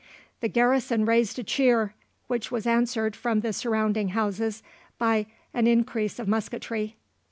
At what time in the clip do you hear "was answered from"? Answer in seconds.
2.49-3.41